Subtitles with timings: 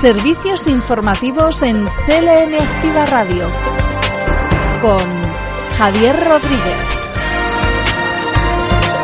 [0.00, 3.50] Servicios informativos en CLN Activa Radio
[4.80, 5.00] con
[5.76, 6.76] Javier Rodríguez.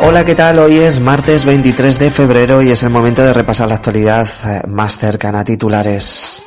[0.03, 0.57] Hola, ¿qué tal?
[0.59, 4.61] Hoy es martes 23 de febrero y es el momento de repasar la actualidad eh,
[4.69, 6.45] más cercana a titulares.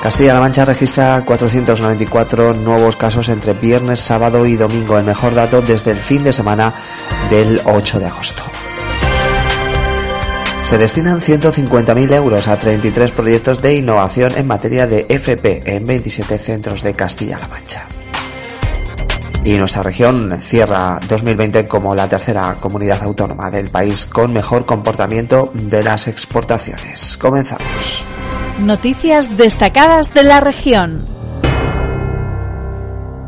[0.00, 5.90] Castilla-La Mancha registra 494 nuevos casos entre viernes, sábado y domingo, el mejor dato desde
[5.90, 6.72] el fin de semana
[7.30, 8.53] del 8 de agosto.
[10.64, 16.38] Se destinan 150.000 euros a 33 proyectos de innovación en materia de FP en 27
[16.38, 17.86] centros de Castilla-La Mancha.
[19.44, 25.52] Y nuestra región cierra 2020 como la tercera comunidad autónoma del país con mejor comportamiento
[25.52, 27.18] de las exportaciones.
[27.18, 28.04] Comenzamos.
[28.58, 31.13] Noticias destacadas de la región.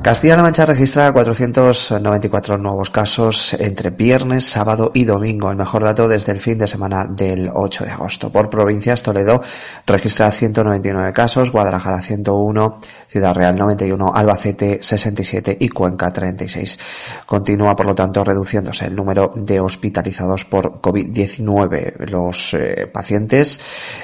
[0.07, 6.31] Castilla-La Mancha registra 494 nuevos casos entre viernes, sábado y domingo, el mejor dato desde
[6.31, 8.31] el fin de semana del 8 de agosto.
[8.31, 9.43] Por provincias, Toledo
[9.85, 16.79] registra 199 casos, Guadalajara 101, Ciudad Real 91, Albacete 67 y Cuenca 36.
[17.27, 22.09] Continúa, por lo tanto, reduciéndose el número de hospitalizados por COVID-19.
[22.09, 23.61] Los eh, pacientes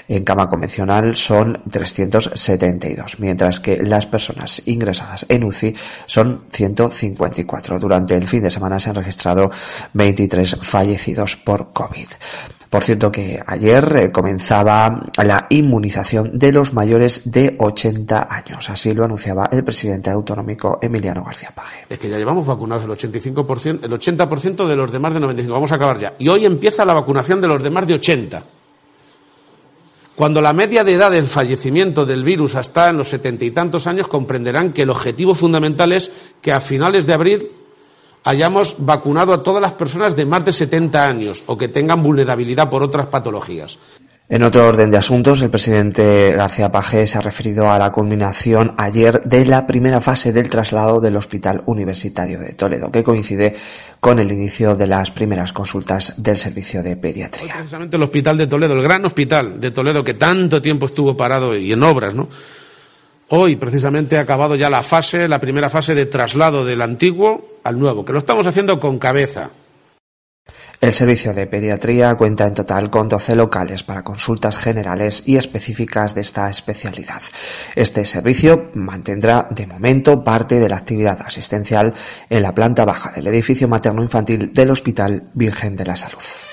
[0.08, 5.76] en cama convencional son 372, mientras que las personas ingresadas en UCI
[6.06, 7.78] son 154.
[7.78, 9.50] Durante el fin de semana se han registrado
[9.92, 12.08] 23 fallecidos por COVID.
[12.72, 18.70] Por cierto que ayer eh, comenzaba la inmunización de los mayores de 80 años.
[18.70, 21.84] Así lo anunciaba el presidente autonómico Emiliano García Paje.
[21.90, 25.52] Es que ya llevamos vacunados el 85%, el 80% de los demás de 95.
[25.52, 26.14] Vamos a acabar ya.
[26.18, 28.42] Y hoy empieza la vacunación de los demás de 80.
[30.22, 33.88] Cuando la media de edad del fallecimiento del virus está en los setenta y tantos
[33.88, 37.50] años, comprenderán que el objetivo fundamental es que a finales de abril
[38.22, 42.70] hayamos vacunado a todas las personas de más de 70 años o que tengan vulnerabilidad
[42.70, 43.80] por otras patologías.
[44.32, 48.72] En otro orden de asuntos, el presidente García Pajé se ha referido a la culminación
[48.78, 53.54] ayer de la primera fase del traslado del Hospital Universitario de Toledo, que coincide
[54.00, 57.56] con el inicio de las primeras consultas del servicio de pediatría.
[57.56, 61.54] Precisamente el Hospital de Toledo, el gran hospital de Toledo que tanto tiempo estuvo parado
[61.54, 62.30] y en obras, ¿no?
[63.28, 67.78] Hoy precisamente ha acabado ya la fase, la primera fase de traslado del antiguo al
[67.78, 69.50] nuevo, que lo estamos haciendo con cabeza,
[70.82, 76.16] el servicio de pediatría cuenta en total con 12 locales para consultas generales y específicas
[76.16, 77.22] de esta especialidad.
[77.76, 81.94] Este servicio mantendrá de momento parte de la actividad asistencial
[82.28, 86.51] en la planta baja del edificio materno-infantil del Hospital Virgen de la Salud.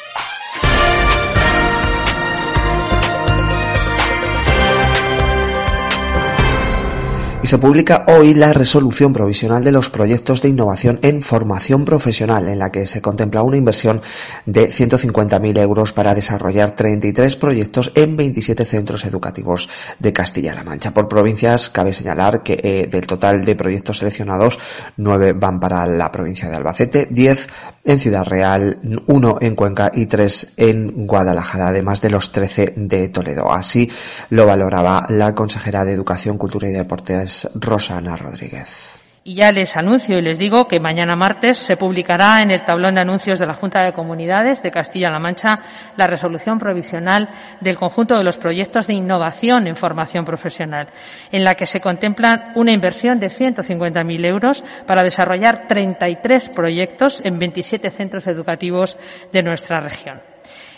[7.42, 12.50] Y se publica hoy la resolución provisional de los proyectos de innovación en formación profesional,
[12.50, 14.02] en la que se contempla una inversión
[14.46, 19.70] de 150.000 euros para desarrollar 33 proyectos en 27 centros educativos
[20.00, 20.92] de Castilla-La Mancha.
[20.92, 24.60] Por provincias, cabe señalar que eh, del total de proyectos seleccionados,
[24.98, 27.50] 9 van para la provincia de Albacete, 10
[27.86, 33.08] en Ciudad Real, 1 en Cuenca y 3 en Guadalajara, además de los 13 de
[33.08, 33.50] Toledo.
[33.50, 33.90] Así
[34.30, 39.00] lo valoraba la consejera de Educación, Cultura y Deportes Rosana Rodríguez.
[39.24, 42.96] Y ya les anuncio y les digo que mañana martes se publicará en el tablón
[42.96, 45.60] de anuncios de la Junta de Comunidades de Castilla-La Mancha
[45.98, 47.30] la resolución provisional
[47.60, 50.88] del conjunto de los proyectos de innovación en formación profesional,
[51.32, 57.38] en la que se contempla una inversión de 150.000 euros para desarrollar 33 proyectos en
[57.38, 58.98] 27 centros educativos
[59.34, 60.22] de nuestra región.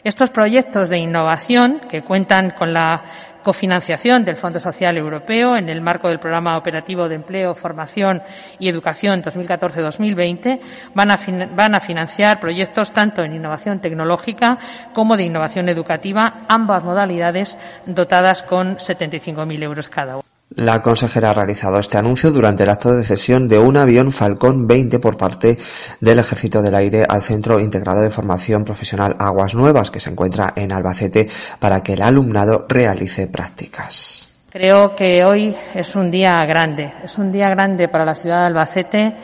[0.03, 3.03] Estos proyectos de innovación, que cuentan con la
[3.43, 8.21] cofinanciación del Fondo Social Europeo en el marco del Programa Operativo de Empleo, Formación
[8.59, 10.59] y Educación 2014-2020
[10.93, 11.19] van a,
[11.55, 14.57] van a financiar proyectos tanto en innovación tecnológica
[14.93, 20.30] como de innovación educativa, ambas modalidades dotadas con 75.000 euros cada uno.
[20.55, 24.67] La consejera ha realizado este anuncio durante el acto de cesión de un avión Falcón
[24.67, 25.57] 20 por parte
[26.01, 30.51] del Ejército del Aire al Centro Integrado de Formación Profesional Aguas Nuevas, que se encuentra
[30.57, 34.27] en Albacete, para que el alumnado realice prácticas.
[34.51, 38.47] Creo que hoy es un día grande, es un día grande para la ciudad de
[38.47, 39.15] Albacete,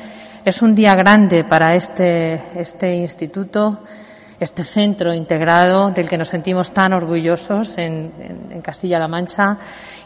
[0.45, 3.81] es un día grande para este, este instituto
[4.39, 9.57] este centro integrado del que nos sentimos tan orgullosos en, Castilla-La Mancha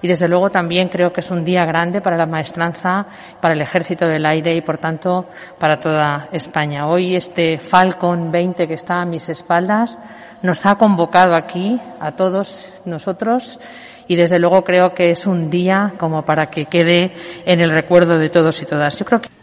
[0.02, 3.08] y desde luego también creo que es un día grande para la maestranza,
[3.40, 5.26] para el Ejército del Aire y por tanto
[5.58, 6.88] para toda España.
[6.88, 9.98] Hoy este Falcon 20 que está a mis espaldas
[10.44, 13.60] nos ha convocado aquí a todos nosotros
[14.08, 17.12] y desde luego creo que es un día como para que quede
[17.46, 19.00] en el recuerdo de todos y todas.
[19.00, 19.41] Yo creo que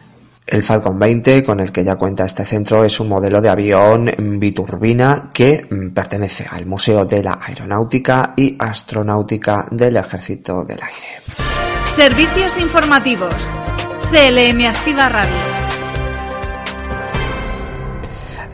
[0.50, 4.10] El Falcon 20, con el que ya cuenta este centro, es un modelo de avión
[4.18, 11.22] biturbina que mm, pertenece al Museo de la Aeronáutica y Astronáutica del Ejército del Aire.
[11.94, 13.50] Servicios informativos.
[14.10, 15.57] CLM Radio.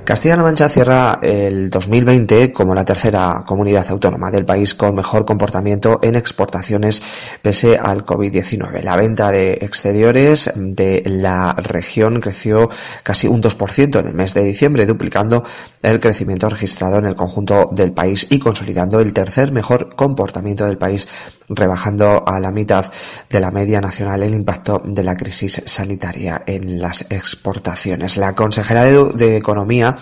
[0.05, 5.99] Castilla-La Mancha cierra el 2020 como la tercera comunidad autónoma del país con mejor comportamiento
[6.03, 7.03] en exportaciones
[7.41, 8.83] pese al COVID-19.
[8.83, 12.69] La venta de exteriores de la región creció
[13.03, 15.43] casi un 2% en el mes de diciembre, duplicando
[15.83, 20.77] el crecimiento registrado en el conjunto del país y consolidando el tercer mejor comportamiento del
[20.77, 21.09] país,
[21.49, 22.91] rebajando a la mitad
[23.29, 28.17] de la media nacional el impacto de la crisis sanitaria en las exportaciones.
[28.17, 29.97] La consejera de Economía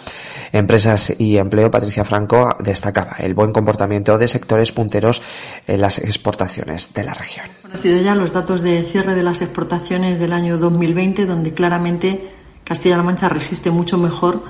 [0.52, 5.22] Empresas y Empleo, Patricia Franco, destacaba el buen comportamiento de sectores punteros
[5.66, 7.46] en las exportaciones de la región.
[7.62, 12.30] Conocido ya los datos de cierre de las exportaciones del año 2020, donde claramente
[12.64, 14.44] Castilla-La Mancha resiste mucho mejor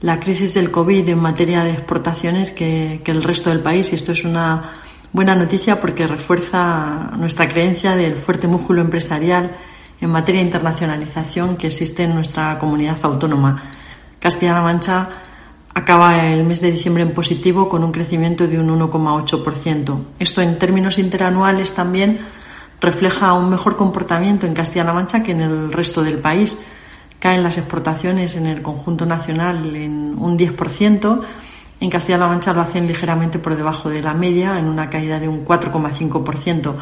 [0.00, 3.92] la crisis del COVID en materia de exportaciones que, que el resto del país.
[3.92, 4.72] Y esto es una
[5.12, 9.50] buena noticia porque refuerza nuestra creencia del fuerte músculo empresarial
[10.00, 13.62] en materia de internacionalización que existe en nuestra comunidad autónoma.
[14.20, 15.08] Castilla-La Mancha
[15.74, 19.98] acaba el mes de diciembre en positivo con un crecimiento de un 1,8%.
[20.18, 22.18] Esto en términos interanuales también
[22.80, 26.66] refleja un mejor comportamiento en Castilla-La Mancha que en el resto del país.
[27.18, 31.20] Caen las exportaciones en el conjunto nacional en un 10%.
[31.80, 35.28] En Castilla-La Mancha lo hacen ligeramente por debajo de la media, en una caída de
[35.28, 36.74] un 4,5%,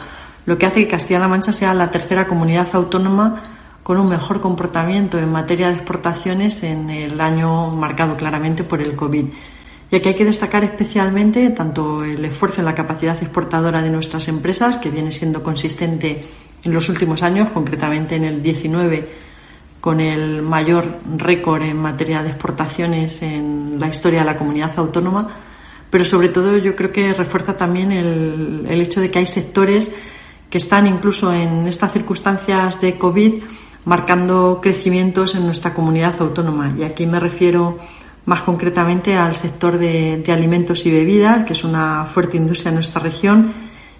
[0.46, 3.42] lo que hace que Castilla-La Mancha sea la tercera comunidad autónoma
[3.82, 8.96] con un mejor comportamiento en materia de exportaciones en el año marcado claramente por el
[8.96, 9.26] COVID.
[9.90, 14.26] Y aquí hay que destacar especialmente tanto el esfuerzo en la capacidad exportadora de nuestras
[14.28, 16.24] empresas, que viene siendo consistente
[16.64, 19.08] en los últimos años, concretamente en el 19,
[19.86, 25.28] con el mayor récord en materia de exportaciones en la historia de la comunidad autónoma,
[25.90, 29.94] pero sobre todo yo creo que refuerza también el, hecho de que hay sectores
[30.50, 33.34] que están incluso en estas circunstancias de COVID
[33.84, 36.74] marcando crecimientos en nuestra comunidad autónoma.
[36.76, 37.78] Y aquí me refiero
[38.24, 43.00] más concretamente al sector de, alimentos y bebidas, que es una fuerte industria en nuestra
[43.00, 43.52] región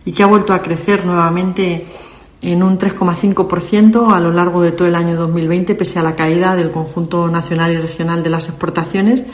[0.05, 1.87] y que ha vuelto a crecer nuevamente
[2.53, 6.55] en un 3,5% a lo largo de todo el año 2020, pese a la caída
[6.55, 9.27] del conjunto nacional y regional de las exportaciones,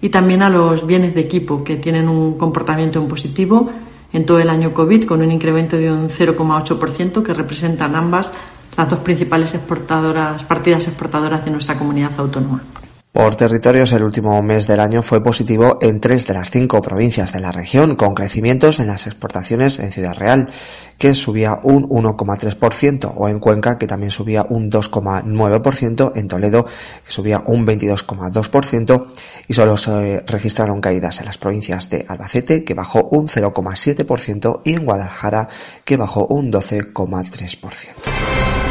[0.00, 3.68] y también a los bienes de equipo, que tienen un comportamiento en positivo
[4.12, 8.32] en todo el año COVID, con un incremento de un 0,8%, que representan ambas
[8.76, 12.62] las dos principales exportadoras, partidas exportadoras de nuestra comunidad autónoma.
[13.12, 17.30] Por territorios, el último mes del año fue positivo en tres de las cinco provincias
[17.34, 20.48] de la región, con crecimientos en las exportaciones en Ciudad Real,
[20.96, 27.10] que subía un 1,3%, o en Cuenca, que también subía un 2,9%, en Toledo, que
[27.10, 29.06] subía un 22,2%,
[29.46, 34.72] y solo se registraron caídas en las provincias de Albacete, que bajó un 0,7%, y
[34.72, 35.50] en Guadalajara,
[35.84, 38.61] que bajó un 12,3%.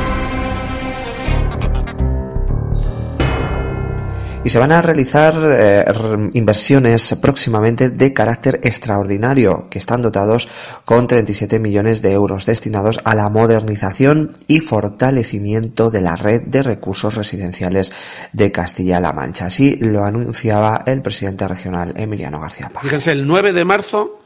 [4.43, 5.85] Y se van a realizar eh,
[6.33, 10.49] inversiones próximamente de carácter extraordinario que están dotados
[10.83, 16.63] con 37 millones de euros destinados a la modernización y fortalecimiento de la red de
[16.63, 17.93] recursos residenciales
[18.33, 19.45] de Castilla-La Mancha.
[19.45, 22.83] Así lo anunciaba el presidente regional Emiliano García Paz.
[22.83, 24.21] Fíjense, el 9 de marzo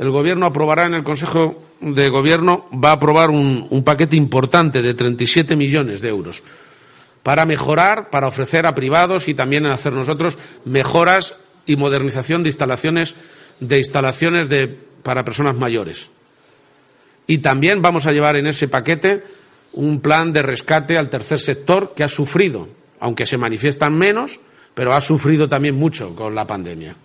[0.00, 4.82] el Gobierno aprobará en el Consejo de Gobierno, va a aprobar un, un paquete importante
[4.82, 6.42] de 37 millones de euros
[7.22, 11.36] para mejorar, para ofrecer a privados y también hacer nosotros mejoras
[11.66, 13.14] y modernización de instalaciones,
[13.60, 14.48] de instalaciones
[15.02, 16.10] para personas mayores.
[17.26, 19.22] Y también vamos a llevar en ese paquete
[19.72, 24.40] un plan de rescate al tercer sector que ha sufrido, aunque se manifiestan menos,
[24.74, 26.96] pero ha sufrido también mucho con la pandemia.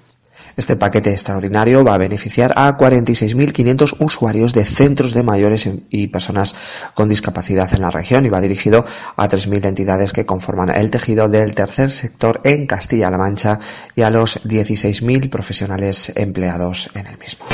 [0.57, 6.55] Este paquete extraordinario va a beneficiar a 46.500 usuarios de centros de mayores y personas
[6.93, 11.29] con discapacidad en la región y va dirigido a 3.000 entidades que conforman el tejido
[11.29, 13.59] del tercer sector en Castilla-La Mancha
[13.95, 17.45] y a los 16.000 profesionales empleados en el mismo.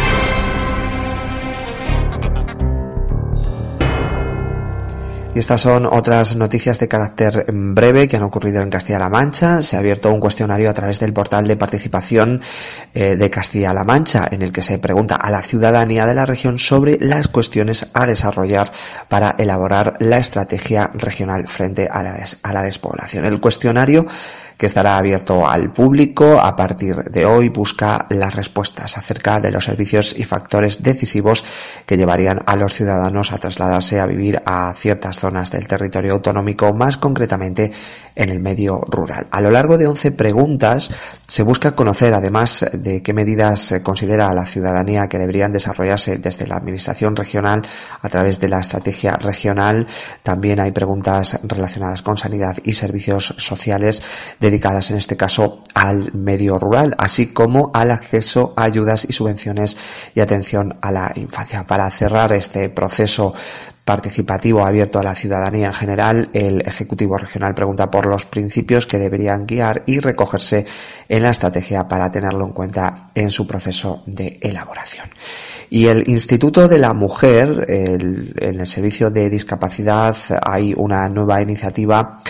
[5.34, 9.62] Y estas son otras noticias de carácter breve que han ocurrido en Castilla-La Mancha.
[9.62, 12.42] Se ha abierto un cuestionario a través del portal de participación
[12.94, 16.60] eh, de Castilla-La Mancha en el que se pregunta a la ciudadanía de la región
[16.60, 18.74] sobre las cuestiones a desarrollar
[19.08, 23.24] para elaborar la estrategia regional frente a la, a la despoblación.
[23.24, 24.06] El cuestionario
[24.62, 29.66] que estará abierto al público a partir de hoy, busca las respuestas acerca de los
[29.66, 31.44] servicios y factores decisivos
[31.88, 36.74] que llevarían a los ciudadanos a trasladarse a vivir a ciertas zonas del territorio autonómico,
[36.74, 37.72] más concretamente
[38.16, 39.26] en el medio rural.
[39.32, 40.92] A lo largo de 11 preguntas
[41.28, 46.58] se busca conocer, además de qué medidas considera la ciudadanía que deberían desarrollarse desde la
[46.58, 47.64] Administración regional
[48.00, 49.88] a través de la estrategia regional.
[50.22, 54.04] También hay preguntas relacionadas con sanidad y servicios sociales
[54.52, 59.78] dedicadas en este caso al medio rural, así como al acceso a ayudas y subvenciones
[60.14, 61.66] y atención a la infancia.
[61.66, 63.34] Para cerrar este proceso
[63.92, 68.98] participativo abierto a la ciudadanía en general, el Ejecutivo Regional pregunta por los principios que
[68.98, 70.66] deberían guiar y recogerse
[71.10, 75.10] en la estrategia para tenerlo en cuenta en su proceso de elaboración.
[75.70, 82.22] Y el Instituto de la Mujer, en el Servicio de Discapacidad, hay una nueva iniciativa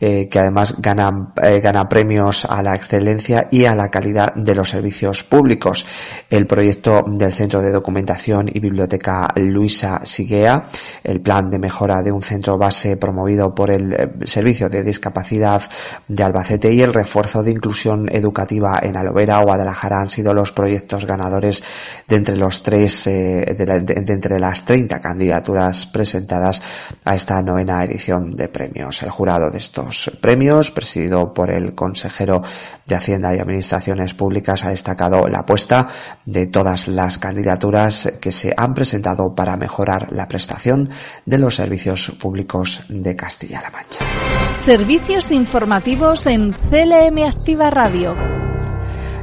[0.00, 4.54] eh, que además gana, eh, gana premios a la excelencia y a la calidad de
[4.54, 5.86] los servicios públicos.
[6.28, 10.66] El proyecto del Centro de Documentación y Biblioteca Luisa Siguea,
[11.04, 15.62] el plan de mejora de un centro base promovido por el eh, Servicio de Discapacidad
[16.08, 20.52] de Albacete y el refuerzo de inclusión educativa en Alovera o Guadalajara han sido los
[20.52, 21.62] proyectos ganadores
[22.08, 26.62] de entre los tres, de, de entre las 30 candidaturas presentadas
[27.04, 29.02] a esta novena edición de premios.
[29.02, 32.42] El jurado de estos premios, presidido por el consejero
[32.86, 35.86] de Hacienda y Administraciones Públicas, ha destacado la apuesta
[36.24, 40.88] de todas las candidaturas que se han presentado para mejorar la prestación
[41.24, 44.04] de los servicios públicos de Castilla-La Mancha.
[44.52, 48.16] Servicios informativos en CLM Activa Radio.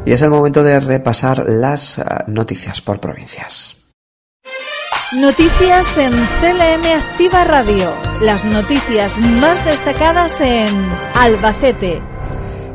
[0.05, 3.77] Y es el momento de repasar las eh, noticias por provincias.
[5.13, 7.93] Noticias en CLM Activa Radio.
[8.21, 10.73] Las noticias más destacadas en
[11.15, 12.10] Albacete.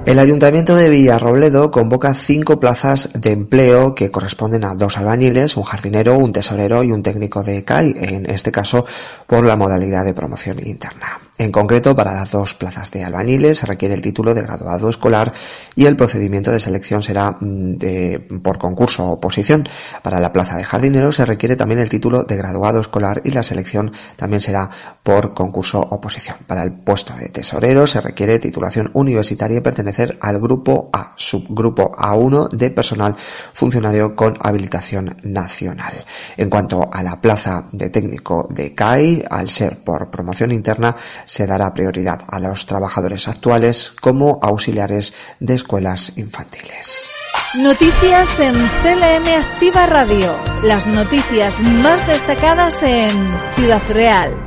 [0.06, 5.64] El Ayuntamiento de Villarrobledo convoca cinco plazas de empleo que corresponden a dos albañiles, un
[5.64, 8.86] jardinero, un tesorero y un técnico de CAI, en este caso
[9.26, 11.25] por la modalidad de promoción interna.
[11.38, 15.34] En concreto, para las dos plazas de albañiles se requiere el título de graduado escolar
[15.74, 19.68] y el procedimiento de selección será mm, por concurso o oposición.
[20.02, 23.42] Para la plaza de jardinero se requiere también el título de graduado escolar y la
[23.42, 24.70] selección también será
[25.02, 26.38] por concurso o oposición.
[26.46, 31.92] Para el puesto de tesorero se requiere titulación universitaria y pertenecer al grupo A, subgrupo
[31.92, 33.14] A1 de personal
[33.52, 35.92] funcionario con habilitación nacional.
[36.38, 41.46] En cuanto a la plaza de técnico de CAI, al ser por promoción interna, se
[41.46, 47.10] dará prioridad a los trabajadores actuales como auxiliares de escuelas infantiles.
[47.54, 50.34] Noticias en CLM Activa Radio.
[50.62, 53.12] Las noticias más destacadas en
[53.54, 54.45] Ciudad Real.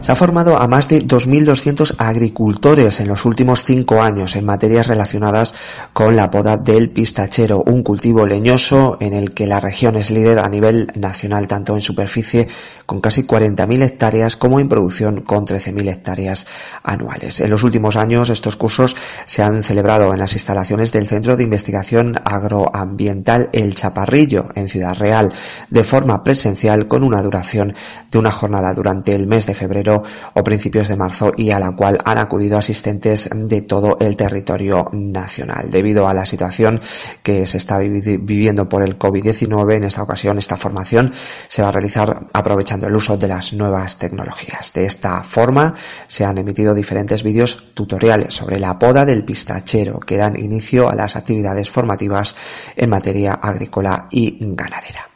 [0.00, 4.86] Se ha formado a más de 2.200 agricultores en los últimos cinco años en materias
[4.86, 5.54] relacionadas
[5.92, 10.38] con la poda del pistachero, un cultivo leñoso en el que la región es líder
[10.38, 12.46] a nivel nacional, tanto en superficie
[12.84, 16.46] con casi 40.000 hectáreas como en producción con 13.000 hectáreas
[16.84, 17.40] anuales.
[17.40, 21.42] En los últimos años estos cursos se han celebrado en las instalaciones del Centro de
[21.42, 25.32] Investigación Agroambiental El Chaparrillo en Ciudad Real
[25.70, 27.74] de forma presencial con una duración
[28.10, 31.72] de una jornada durante el mes de febrero o principios de marzo y a la
[31.72, 35.70] cual han acudido asistentes de todo el territorio nacional.
[35.70, 36.80] Debido a la situación
[37.22, 41.12] que se está viviendo por el COVID-19, en esta ocasión esta formación
[41.48, 44.72] se va a realizar aprovechando el uso de las nuevas tecnologías.
[44.72, 45.74] De esta forma
[46.06, 50.94] se han emitido diferentes vídeos tutoriales sobre la poda del pistachero que dan inicio a
[50.94, 52.34] las actividades formativas
[52.76, 55.08] en materia agrícola y ganadera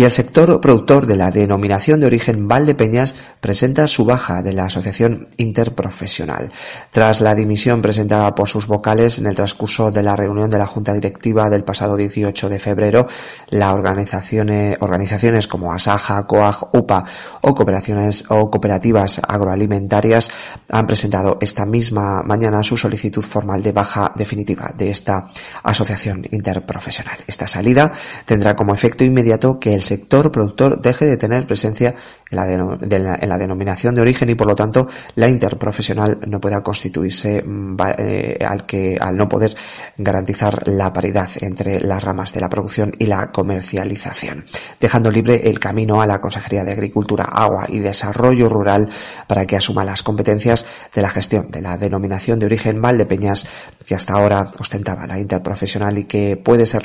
[0.00, 4.64] y el sector productor de la denominación de origen Valdepeñas presenta su baja de la
[4.64, 6.50] Asociación Interprofesional.
[6.88, 10.66] Tras la dimisión presentada por sus vocales en el transcurso de la reunión de la
[10.66, 13.06] Junta Directiva del pasado 18 de febrero,
[13.50, 17.04] las organizaciones, organizaciones como Asaja, COAG, UPA
[17.42, 20.30] o cooperaciones o cooperativas agroalimentarias
[20.70, 25.26] han presentado esta misma mañana su solicitud formal de baja definitiva de esta
[25.62, 27.18] asociación interprofesional.
[27.26, 27.92] Esta salida
[28.24, 31.96] tendrá como efecto inmediato que el sector productor deje de tener presencia
[32.30, 36.62] en la, en la denominación de origen y por lo tanto la interprofesional no pueda
[36.62, 39.56] constituirse mm, eh, al que al no poder
[39.98, 44.44] garantizar la paridad entre las ramas de la producción y la comercialización,
[44.78, 48.88] dejando libre el camino a la Consejería de Agricultura, Agua y Desarrollo Rural
[49.26, 53.44] para que asuma las competencias de la gestión de la denominación de origen Valdepeñas
[53.84, 56.84] que hasta ahora ostentaba la interprofesional y que puede ser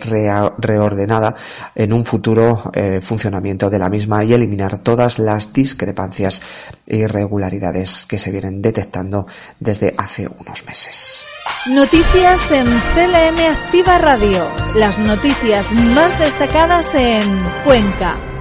[0.58, 1.36] reordenada
[1.76, 6.42] en un futuro eh, funcionamiento de la misma y eliminar todas las discrepancias
[6.88, 9.28] e irregularidades que se vienen detectando
[9.60, 11.26] desde hace unos meses.
[11.68, 14.50] Noticias en CLM Activa Radio.
[14.76, 18.35] Las noticias más destacadas en Cuenca.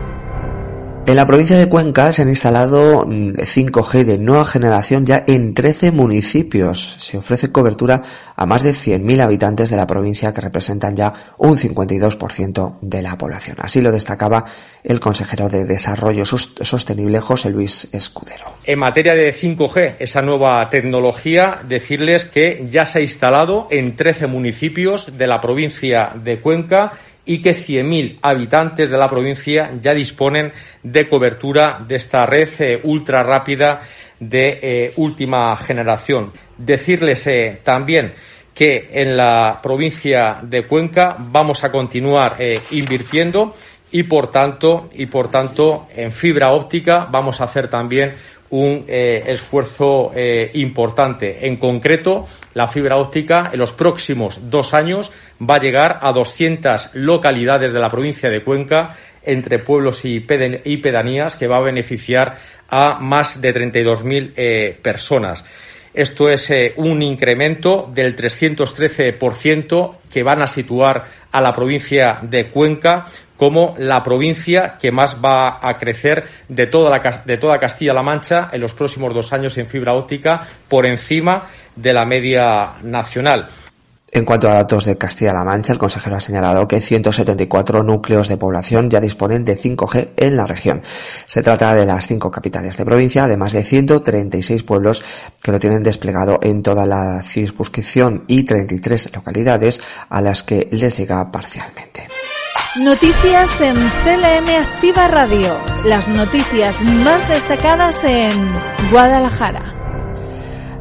[1.07, 5.53] En la provincia de Cuenca se han instalado 5G mm, de nueva generación ya en
[5.53, 6.97] 13 municipios.
[6.99, 8.01] Se ofrece cobertura
[8.35, 13.19] a más de 100.000 habitantes de la provincia que representan ya un 52% de la
[13.19, 13.59] población.
[13.61, 14.47] Así lo destacaba
[14.83, 18.47] el consejero de Desarrollo Sostenible José Luis Escudero.
[18.65, 24.27] En materia de 5G, esa nueva tecnología, decirles que ya se ha instalado en 13
[24.27, 26.93] municipios de la provincia de Cuenca
[27.27, 30.53] y que 100.000 habitantes de la provincia ya disponen
[30.83, 33.81] de cobertura de esta red eh, ultra rápida
[34.21, 36.33] de eh, última generación.
[36.57, 38.13] Decirles eh, también
[38.53, 42.37] que en la provincia de Cuenca vamos a continuar
[42.71, 43.53] invirtiendo
[43.91, 48.15] y por tanto y por tanto en fibra óptica vamos a hacer también
[48.55, 51.45] un eh, esfuerzo eh, importante.
[51.49, 55.11] En concreto, la fibra óptica en los próximos dos años
[55.43, 61.35] va a llegar a 200 localidades de la provincia de Cuenca entre pueblos y, pedanías
[61.35, 62.37] que va a beneficiar
[62.69, 65.45] a más de 32.000 eh, personas.
[65.95, 73.07] Esto es un incremento del 313% que van a situar a la provincia de Cuenca
[73.37, 78.51] como la provincia que más va a crecer de toda, la, de toda Castilla-La Mancha
[78.53, 81.45] en los próximos dos años en fibra óptica por encima
[81.77, 83.49] de la media nacional.
[84.15, 88.37] En cuanto a datos de Castilla-La Mancha, el consejero ha señalado que 174 núcleos de
[88.37, 90.83] población ya disponen de 5G en la región.
[91.27, 95.03] Se trata de las cinco capitales de provincia, además de 136 pueblos
[95.43, 100.97] que lo tienen desplegado en toda la circunscripción y 33 localidades a las que les
[100.97, 102.07] llega parcialmente.
[102.77, 105.59] Noticias en CLM Activa Radio.
[105.85, 108.49] Las noticias más destacadas en
[108.93, 109.74] Guadalajara.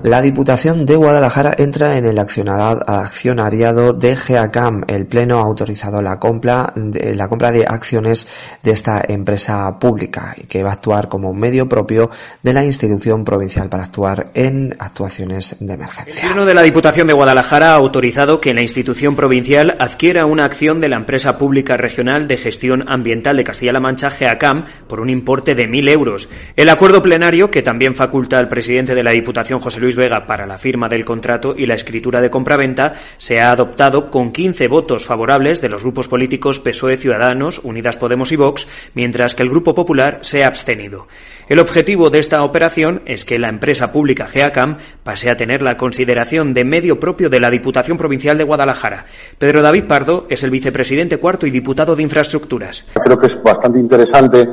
[0.03, 4.83] La Diputación de Guadalajara entra en el accionariado de GEACAM.
[4.85, 8.27] El Pleno ha autorizado la compra, de, la compra de acciones
[8.61, 12.09] de esta empresa pública que va a actuar como medio propio
[12.41, 16.21] de la institución provincial para actuar en actuaciones de emergencia.
[16.21, 20.43] El Pleno de la Diputación de Guadalajara ha autorizado que la institución provincial adquiera una
[20.43, 25.09] acción de la empresa pública regional de gestión ambiental de Castilla-La Mancha, GEACAM, por un
[25.09, 26.27] importe de mil euros.
[26.57, 30.45] El acuerdo plenario, que también faculta al presidente de la Diputación, José Luis Vega para
[30.45, 35.05] la firma del contrato y la escritura de compraventa se ha adoptado con 15 votos
[35.05, 39.73] favorables de los grupos políticos PSOE Ciudadanos, Unidas Podemos y Vox, mientras que el Grupo
[39.73, 41.07] Popular se ha abstenido.
[41.49, 45.77] El objetivo de esta operación es que la empresa pública GEACAM pase a tener la
[45.77, 49.05] consideración de medio propio de la Diputación Provincial de Guadalajara.
[49.37, 52.85] Pedro David Pardo es el vicepresidente cuarto y diputado de Infraestructuras.
[52.93, 54.47] Creo que es bastante interesante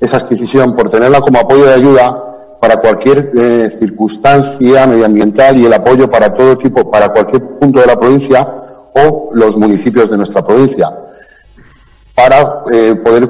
[0.00, 2.33] esa adquisición por tenerla como apoyo de ayuda
[2.64, 7.84] para cualquier eh, circunstancia medioambiental y el apoyo para todo tipo, para cualquier punto de
[7.84, 8.40] la provincia
[8.94, 10.90] o los municipios de nuestra provincia,
[12.14, 13.28] para eh, poder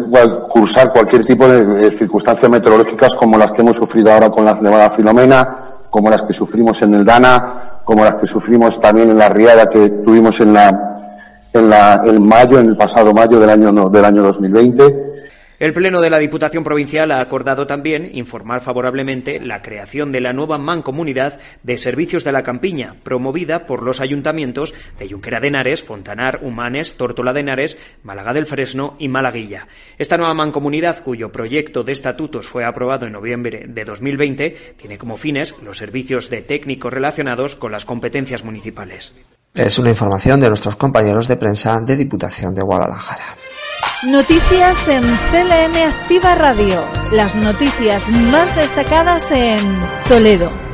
[0.48, 4.88] cursar cualquier tipo de, circunstancias meteorológicas como las que hemos sufrido ahora con la nevada
[4.90, 5.56] Filomena,
[5.90, 9.68] como las que sufrimos en el Dana, como las que sufrimos también en la riada
[9.68, 11.10] que tuvimos en la,
[11.52, 15.13] en la, en mayo, en el pasado mayo del año, del año 2020
[15.60, 20.32] el Pleno de la Diputación Provincial ha acordado también informar favorablemente la creación de la
[20.32, 25.84] nueva mancomunidad de servicios de la campiña, promovida por los ayuntamientos de Junquera de Henares,
[25.84, 29.68] Fontanar, Humanes, Tórtola de Henares, Málaga del Fresno y Malaguilla.
[29.96, 35.16] Esta nueva mancomunidad, cuyo proyecto de estatutos fue aprobado en noviembre de 2020, tiene como
[35.16, 39.12] fines los servicios de técnicos relacionados con las competencias municipales.
[39.54, 43.43] Es una información de nuestros compañeros de prensa de Diputación de Guadalajara.
[44.04, 46.86] Noticias en CLM Activa Radio.
[47.12, 50.73] Las noticias más destacadas en Toledo.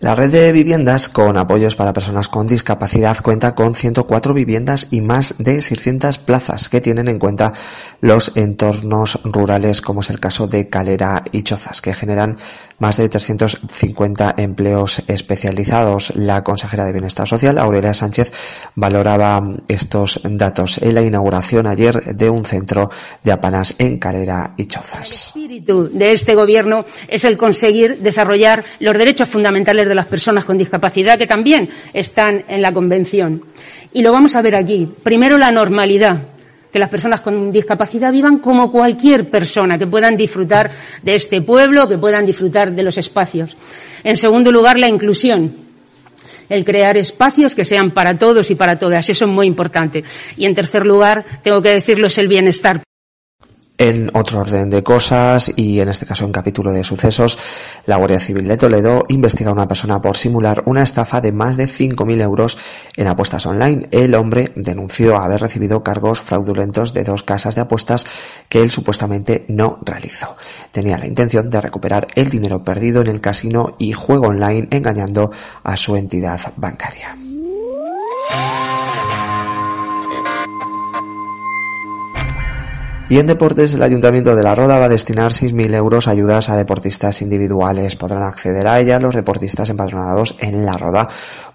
[0.00, 5.02] La red de viviendas con apoyos para personas con discapacidad cuenta con 104 viviendas y
[5.02, 7.52] más de 600 plazas que tienen en cuenta
[8.00, 12.38] los entornos rurales, como es el caso de Calera y Chozas, que generan
[12.78, 16.16] más de 350 empleos especializados.
[16.16, 18.32] La consejera de Bienestar Social, Aurelia Sánchez,
[18.76, 22.90] valoraba estos datos en la inauguración ayer de un centro
[23.22, 25.32] de apanas en Calera y Chozas.
[25.36, 30.46] El espíritu de este gobierno es el conseguir desarrollar los derechos fundamentales de las personas
[30.46, 33.44] con discapacidad que también están en la Convención.
[33.92, 34.88] Y lo vamos a ver aquí.
[35.02, 36.22] Primero, la normalidad
[36.72, 40.70] que las personas con discapacidad vivan como cualquier persona, que puedan disfrutar
[41.02, 43.56] de este pueblo, que puedan disfrutar de los espacios.
[44.04, 45.68] En segundo lugar, la inclusión.
[46.48, 49.08] El crear espacios que sean para todos y para todas.
[49.08, 50.04] Eso es muy importante.
[50.36, 52.82] Y en tercer lugar, tengo que decirlo, es el bienestar.
[53.80, 57.38] En otro orden de cosas, y en este caso en capítulo de sucesos,
[57.86, 61.56] la Guardia Civil de Toledo investiga a una persona por simular una estafa de más
[61.56, 62.58] de 5.000 euros
[62.94, 63.88] en apuestas online.
[63.90, 68.04] El hombre denunció haber recibido cargos fraudulentos de dos casas de apuestas
[68.50, 70.36] que él supuestamente no realizó.
[70.72, 75.30] Tenía la intención de recuperar el dinero perdido en el casino y juego online engañando
[75.64, 77.16] a su entidad bancaria.
[83.10, 86.48] Y en deportes, el Ayuntamiento de La Roda va a destinar 6.000 euros a ayudas
[86.48, 87.96] a deportistas individuales.
[87.96, 91.08] Podrán acceder a ella los deportistas empadronados en La Roda,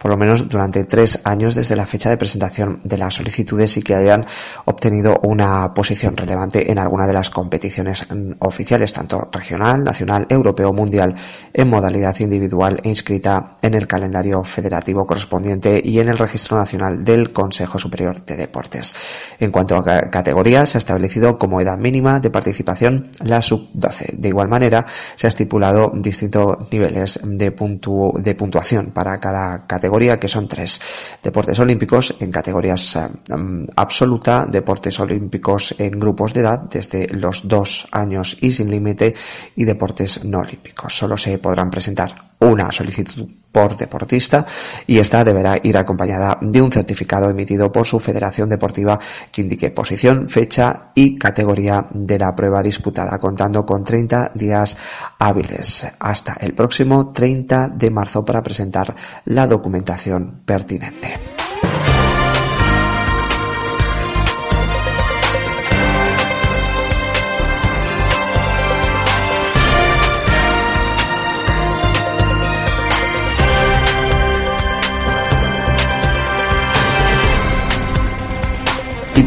[0.06, 3.82] por lo menos durante tres años desde la fecha de presentación de las solicitudes y
[3.82, 4.28] que hayan
[4.65, 10.72] obtenido una posición relevante en alguna de las competiciones mm, oficiales, tanto regional, nacional, europeo,
[10.74, 11.15] mundial,
[11.52, 17.04] en modalidad individual e inscrita en el calendario federativo correspondiente y en el registro nacional
[17.04, 18.94] del Consejo Superior de Deportes.
[19.39, 24.18] En cuanto a categoría, se ha establecido como edad mínima de participación la sub-12.
[24.18, 30.47] De igual manera, se ha estipulado distintos niveles de puntuación para cada categoría, que son
[30.47, 30.81] tres.
[31.23, 37.47] Deportes olímpicos en categorías eh, mm, absoluta, deportes olímpicos en grupos de edad desde los
[37.47, 39.15] dos años y sin límite,
[39.55, 40.97] y deportes no olímpicos.
[40.97, 44.45] Solo se podrán presentar una solicitud por deportista
[44.86, 49.00] y esta deberá ir acompañada de un certificado emitido por su federación deportiva
[49.32, 54.76] que indique posición, fecha y categoría de la prueba disputada, contando con 30 días
[55.19, 58.93] hábiles hasta el próximo 30 de marzo para presentar
[59.24, 61.35] la documentación pertinente.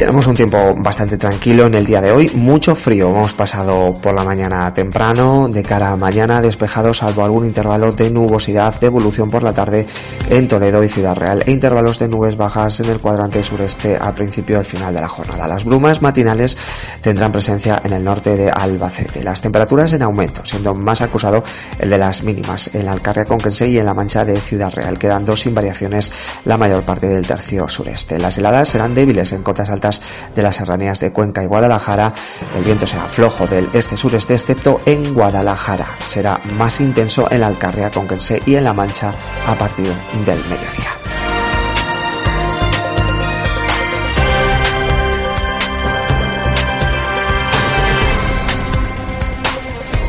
[0.09, 3.11] Tenemos un tiempo bastante tranquilo en el día de hoy, mucho frío.
[3.11, 8.11] Hemos pasado por la mañana temprano, de cara a mañana despejado, salvo algún intervalo de
[8.11, 9.87] nubosidad de evolución por la tarde
[10.31, 14.15] en Toledo y Ciudad Real e intervalos de nubes bajas en el cuadrante sureste al
[14.15, 15.47] principio y al final de la jornada.
[15.47, 16.57] Las brumas matinales
[17.03, 19.23] tendrán presencia en el norte de Albacete.
[19.23, 21.45] Las temperaturas en aumento, siendo más acusado
[21.79, 24.99] el de las mínimas en la Alcarria Conquense y en la Mancha de Ciudad Real,
[24.99, 26.11] quedando sin variaciones
[26.47, 28.19] la mayor parte del tercio sureste.
[28.19, 29.69] Las heladas serán débiles en cotas
[30.35, 32.15] de las serranías de Cuenca y Guadalajara.
[32.55, 35.99] El viento será flojo del este-sureste, excepto en Guadalajara.
[36.03, 39.13] Será más intenso en la Alcarria, Conquense y en La Mancha
[39.47, 39.93] a partir
[40.25, 41.18] del mediodía.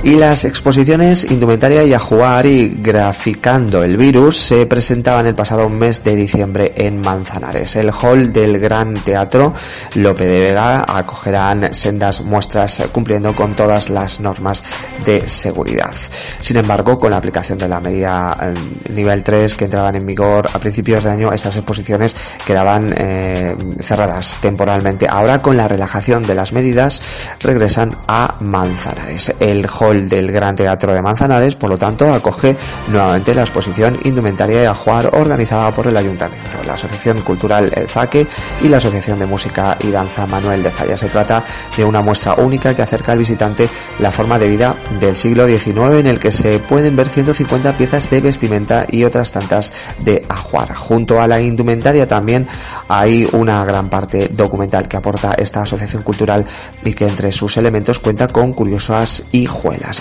[0.09, 5.69] Y las exposiciones Indumentaria y a jugar y Graficando el Virus se presentaban el pasado
[5.69, 7.75] mes de diciembre en Manzanares.
[7.75, 9.53] El hall del Gran Teatro
[9.93, 14.63] Lope de Vega acogerán sendas muestras cumpliendo con todas las normas
[15.05, 15.93] de seguridad.
[16.39, 20.49] Sin embargo, con la aplicación de la medida eh, nivel 3 que entraban en vigor
[20.51, 22.15] a principios de año, estas exposiciones
[22.47, 25.07] quedaban eh, cerradas temporalmente.
[25.07, 26.99] Ahora, con la relajación de las medidas,
[27.39, 29.35] regresan a Manzanares.
[29.39, 32.55] El hall del Gran Teatro de Manzanares, por lo tanto, acoge
[32.88, 38.27] nuevamente la exposición Indumentaria y Ajuar organizada por el Ayuntamiento, la Asociación Cultural El Zaque
[38.62, 40.95] y la Asociación de Música y Danza Manuel de Falla.
[40.95, 41.43] Se trata
[41.75, 43.67] de una muestra única que acerca al visitante
[43.99, 48.09] la forma de vida del siglo XIX en el que se pueden ver 150 piezas
[48.09, 50.75] de vestimenta y otras tantas de ajuar.
[50.75, 52.47] Junto a la indumentaria también
[52.88, 56.45] hay una gran parte documental que aporta esta asociación cultural
[56.83, 59.45] y que entre sus elementos cuenta con curiosas y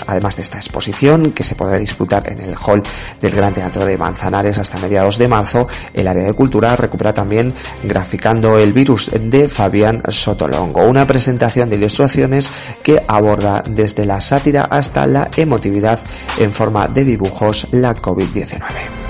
[0.07, 2.83] Además de esta exposición, que se podrá disfrutar en el hall
[3.21, 7.53] del Gran Teatro de Manzanares hasta mediados de marzo, el área de cultura recupera también
[7.83, 12.49] Graficando el virus de Fabián Sotolongo, una presentación de ilustraciones
[12.83, 15.99] que aborda desde la sátira hasta la emotividad
[16.37, 19.08] en forma de dibujos la COVID-19.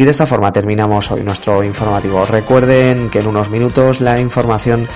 [0.00, 2.24] Y de esta forma terminamos hoy nuestro informativo.
[2.24, 4.88] Recuerden que en unos minutos la información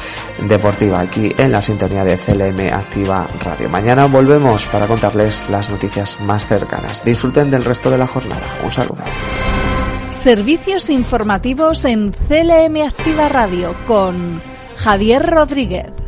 [0.48, 3.68] deportiva aquí en la sintonía de CLM Activa Radio.
[3.68, 7.04] Mañana volvemos para contarles las noticias más cercanas.
[7.04, 8.46] Disfruten del resto de la jornada.
[8.64, 9.04] Un saludo.
[10.08, 14.40] Servicios informativos en CLM Activa Radio con
[14.74, 16.03] Javier Rodríguez.